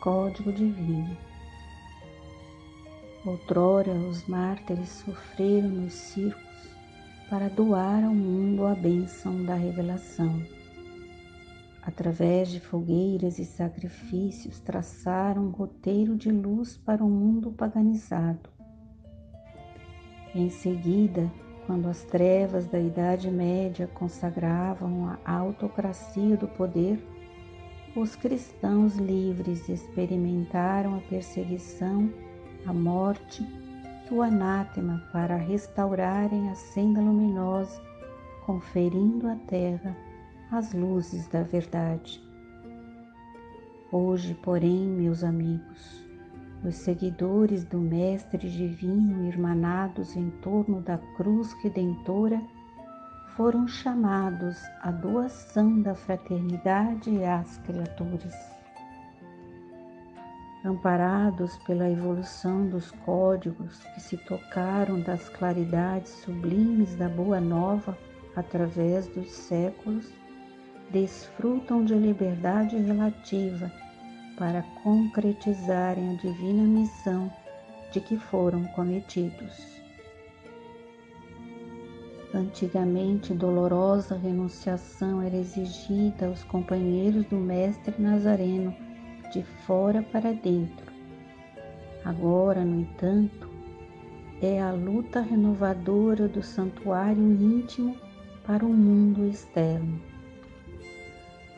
código 0.00 0.52
divino. 0.52 1.16
Outrora, 3.24 3.92
os 3.92 4.26
mártires 4.26 4.88
sofreram 4.88 5.68
nos 5.68 5.92
circos 5.92 6.40
para 7.28 7.48
doar 7.48 8.02
ao 8.02 8.14
mundo 8.14 8.66
a 8.66 8.74
bênção 8.74 9.44
da 9.44 9.54
revelação. 9.54 10.42
Através 11.82 12.50
de 12.50 12.60
fogueiras 12.60 13.38
e 13.38 13.44
sacrifícios, 13.44 14.58
traçaram 14.60 15.46
um 15.46 15.50
roteiro 15.50 16.16
de 16.16 16.30
luz 16.30 16.76
para 16.78 17.04
o 17.04 17.06
um 17.06 17.10
mundo 17.10 17.52
paganizado. 17.52 18.48
Em 20.34 20.48
seguida, 20.48 21.30
quando 21.66 21.88
as 21.88 22.02
trevas 22.04 22.66
da 22.66 22.78
Idade 22.78 23.30
Média 23.30 23.86
consagravam 23.86 25.16
a 25.24 25.32
autocracia 25.32 26.36
do 26.36 26.48
poder, 26.48 26.98
os 27.96 28.14
cristãos 28.14 28.96
livres 28.96 29.68
experimentaram 29.68 30.96
a 30.96 31.00
perseguição, 31.00 32.08
a 32.64 32.72
morte 32.72 33.44
e 34.08 34.14
o 34.14 34.22
anátema 34.22 35.02
para 35.12 35.36
restaurarem 35.36 36.48
a 36.50 36.54
senda 36.54 37.00
luminosa, 37.00 37.82
conferindo 38.46 39.26
à 39.28 39.34
terra 39.46 39.96
as 40.52 40.72
luzes 40.72 41.26
da 41.28 41.42
verdade. 41.42 42.22
Hoje, 43.90 44.34
porém, 44.34 44.86
meus 44.86 45.24
amigos, 45.24 46.04
os 46.64 46.76
seguidores 46.76 47.64
do 47.64 47.78
Mestre 47.78 48.48
Divino 48.48 49.26
irmanados 49.26 50.16
em 50.16 50.30
torno 50.42 50.80
da 50.80 50.98
cruz 51.16 51.52
redentora 51.54 52.40
foram 53.36 53.66
chamados 53.66 54.58
à 54.82 54.90
doação 54.90 55.80
da 55.82 55.94
fraternidade 55.94 57.22
às 57.24 57.58
criaturas. 57.58 58.34
Amparados 60.64 61.56
pela 61.58 61.88
evolução 61.88 62.68
dos 62.68 62.90
códigos 62.90 63.82
que 63.94 64.00
se 64.00 64.16
tocaram 64.18 65.00
das 65.00 65.28
claridades 65.28 66.10
sublimes 66.24 66.94
da 66.96 67.08
Boa 67.08 67.40
Nova 67.40 67.96
através 68.36 69.06
dos 69.08 69.30
séculos, 69.30 70.12
desfrutam 70.90 71.84
de 71.84 71.94
liberdade 71.94 72.76
relativa 72.76 73.72
para 74.36 74.62
concretizarem 74.82 76.10
a 76.10 76.16
divina 76.16 76.62
missão 76.62 77.32
de 77.92 78.00
que 78.00 78.16
foram 78.16 78.64
cometidos. 78.68 79.79
Antigamente, 82.32 83.34
dolorosa 83.34 84.16
renunciação 84.16 85.20
era 85.20 85.36
exigida 85.36 86.26
aos 86.26 86.44
companheiros 86.44 87.26
do 87.26 87.36
Mestre 87.36 88.00
Nazareno 88.00 88.72
de 89.32 89.42
fora 89.66 90.00
para 90.00 90.32
dentro. 90.32 90.92
Agora, 92.04 92.64
no 92.64 92.82
entanto, 92.82 93.50
é 94.40 94.62
a 94.62 94.70
luta 94.70 95.20
renovadora 95.20 96.28
do 96.28 96.40
santuário 96.40 97.20
íntimo 97.20 97.96
para 98.46 98.64
o 98.64 98.72
mundo 98.72 99.26
externo. 99.26 100.00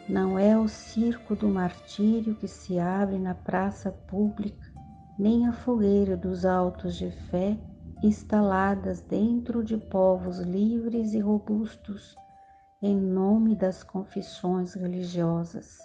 Não 0.09 0.39
é 0.39 0.59
o 0.59 0.67
circo 0.69 1.37
do 1.37 1.49
martírio 1.49 2.35
que 2.35 2.49
se 2.49 2.79
abre 2.79 3.19
na 3.19 3.35
praça 3.35 3.93
pública, 3.93 4.73
nem 5.19 5.47
a 5.47 5.53
fogueira 5.53 6.17
dos 6.17 6.47
autos 6.47 6.97
de 6.97 7.11
fé 7.11 7.59
instaladas 8.03 9.01
dentro 9.01 9.63
de 9.63 9.77
povos 9.77 10.39
livres 10.39 11.15
e 11.15 11.21
robustos 11.21 12.17
em 12.83 12.97
nome 12.97 13.55
das 13.55 13.85
confissões 13.85 14.75
religiosas. 14.75 15.79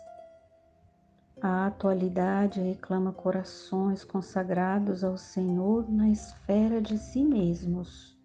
A 1.39 1.67
atualidade 1.67 2.59
reclama 2.59 3.13
corações 3.13 4.03
consagrados 4.03 5.03
ao 5.03 5.15
Senhor 5.15 5.87
na 5.87 6.09
esfera 6.09 6.81
de 6.81 6.97
si 6.97 7.23
mesmos. 7.23 8.17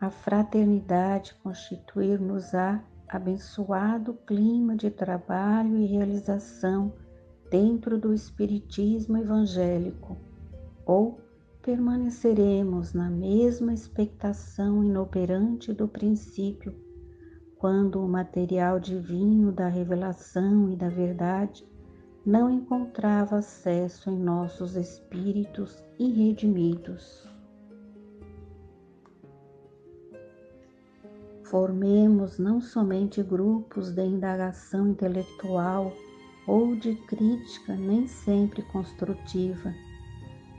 A 0.00 0.08
fraternidade 0.08 1.34
constituir-nos-á 1.42 2.82
abençoado 3.06 4.14
clima 4.26 4.74
de 4.74 4.90
trabalho 4.90 5.76
e 5.76 5.84
realização 5.84 6.94
dentro 7.50 7.98
do 7.98 8.14
Espiritismo 8.14 9.18
evangélico, 9.18 10.16
ou 10.86 11.20
permaneceremos 11.68 12.94
na 12.94 13.10
mesma 13.10 13.74
expectação 13.74 14.82
inoperante 14.82 15.70
do 15.70 15.86
princípio, 15.86 16.74
quando 17.58 18.02
o 18.02 18.08
material 18.08 18.80
divino 18.80 19.52
da 19.52 19.68
revelação 19.68 20.70
e 20.70 20.76
da 20.76 20.88
verdade 20.88 21.68
não 22.24 22.48
encontrava 22.50 23.36
acesso 23.36 24.08
em 24.08 24.18
nossos 24.18 24.76
espíritos 24.76 25.84
irredimidos. 25.98 27.28
Formemos 31.44 32.38
não 32.38 32.62
somente 32.62 33.22
grupos 33.22 33.90
de 33.90 34.06
indagação 34.06 34.88
intelectual 34.88 35.92
ou 36.46 36.74
de 36.74 36.94
crítica 36.94 37.76
nem 37.76 38.06
sempre 38.06 38.62
construtiva, 38.62 39.70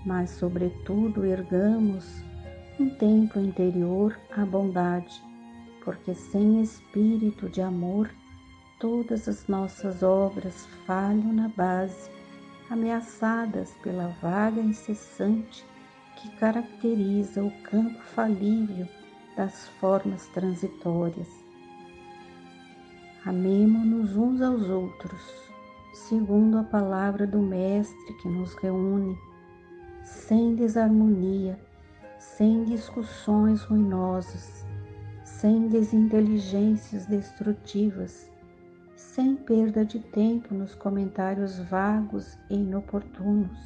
mas, 0.06 0.30
sobretudo, 0.32 1.26
ergamos 1.26 2.24
um 2.80 2.90
templo 2.90 3.42
interior 3.42 4.18
à 4.32 4.46
bondade, 4.46 5.22
porque 5.84 6.14
sem 6.14 6.62
espírito 6.62 7.50
de 7.50 7.62
amor, 7.62 8.10
todas 8.80 9.28
as 9.28 9.48
nossas 9.48 10.02
obras 10.02 10.66
falham 10.86 11.34
na 11.34 11.50
base, 11.50 12.10
ameaçadas 12.70 13.72
pela 13.84 14.08
vaga 14.22 14.62
incessante 14.62 15.66
que 16.16 16.30
caracteriza 16.38 17.44
o 17.44 17.52
campo 17.64 18.00
falível 18.16 18.88
das 19.36 19.68
formas 19.80 20.28
transitórias. 20.28 21.28
Amemo-nos 23.26 24.16
uns 24.16 24.42
aos 24.42 24.70
outros, 24.70 25.22
segundo 25.94 26.58
a 26.58 26.64
palavra 26.64 27.28
do 27.28 27.40
Mestre 27.40 28.14
que 28.22 28.30
nos 28.30 28.54
reúne, 28.56 29.18
sem 30.30 30.54
desarmonia, 30.54 31.60
sem 32.20 32.64
discussões 32.64 33.64
ruinosas, 33.64 34.64
sem 35.24 35.68
desinteligências 35.68 37.08
destrutivas, 37.08 38.30
sem 38.96 39.36
perda 39.36 39.84
de 39.84 39.98
tempo 40.00 40.54
nos 40.54 40.76
comentários 40.76 41.58
vagos 41.58 42.38
e 42.48 42.54
inoportunos, 42.54 43.58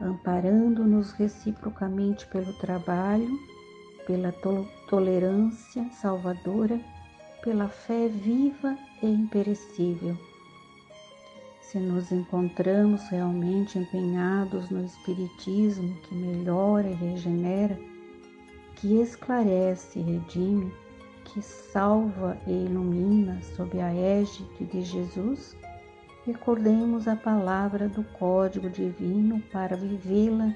amparando-nos 0.00 1.10
reciprocamente 1.10 2.28
pelo 2.28 2.52
trabalho 2.60 3.36
pela 4.06 4.32
tolerância 4.88 5.84
salvadora, 5.90 6.80
pela 7.42 7.68
fé 7.68 8.06
viva 8.06 8.78
e 9.02 9.08
imperecível. 9.08 10.16
Se 11.66 11.80
nos 11.80 12.12
encontramos 12.12 13.08
realmente 13.08 13.76
empenhados 13.76 14.70
no 14.70 14.84
Espiritismo 14.84 15.96
que 16.02 16.14
melhora 16.14 16.88
e 16.88 16.94
regenera, 16.94 17.76
que 18.76 19.00
esclarece 19.00 19.98
e 19.98 20.02
redime, 20.02 20.72
que 21.24 21.42
salva 21.42 22.38
e 22.46 22.52
ilumina 22.52 23.42
sob 23.56 23.80
a 23.80 23.92
égide 23.92 24.64
de 24.64 24.82
Jesus, 24.82 25.56
recordemos 26.24 27.08
a 27.08 27.16
palavra 27.16 27.88
do 27.88 28.04
Código 28.16 28.70
Divino 28.70 29.40
para 29.50 29.76
vivê-la 29.76 30.54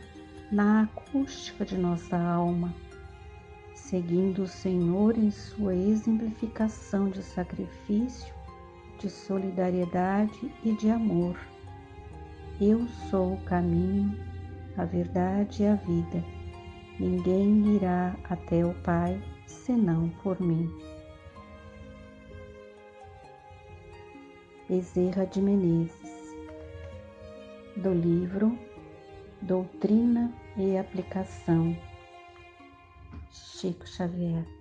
na 0.52 0.82
acústica 0.82 1.64
de 1.64 1.76
nossa 1.76 2.16
alma 2.16 2.72
seguindo 3.90 4.44
o 4.44 4.46
Senhor 4.46 5.18
em 5.18 5.32
sua 5.32 5.74
exemplificação 5.74 7.08
de 7.08 7.20
sacrifício, 7.24 8.32
de 9.00 9.08
solidariedade 9.08 10.52
e 10.62 10.72
de 10.72 10.90
amor. 10.90 11.36
Eu 12.60 12.86
sou 13.08 13.34
o 13.34 13.44
caminho, 13.44 14.14
a 14.76 14.84
verdade 14.84 15.62
e 15.62 15.66
a 15.66 15.74
vida. 15.74 16.22
Ninguém 16.98 17.76
irá 17.76 18.14
até 18.24 18.64
o 18.64 18.74
Pai 18.82 19.20
senão 19.46 20.10
por 20.22 20.38
mim. 20.38 20.70
Bezerra 24.68 25.24
de 25.26 25.40
Menezes, 25.40 26.36
do 27.76 27.92
livro 27.92 28.56
Doutrina 29.40 30.30
e 30.56 30.76
Aplicação 30.76 31.74
Chico 33.30 33.86
Xavier. 33.88 34.59